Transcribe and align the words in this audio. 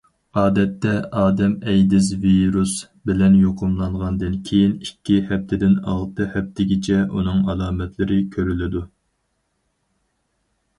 ئادەتتە، 0.41 0.93
ئادەم 1.23 1.51
ئەيدىز 1.73 2.07
ۋىرۇسى 2.23 2.89
بىلەن 3.11 3.35
يۇقۇملانغاندىن 3.41 4.39
كېيىن 4.49 4.75
ئىككى 4.87 5.19
ھەپتىدىن 5.29 5.77
ئالتە 5.93 6.29
ھەپتىگىچە 6.33 6.99
ئۇنىڭ 7.05 7.47
ئالامەتلىرى 7.53 8.21
كۆرۈلىدۇ. 8.39 8.87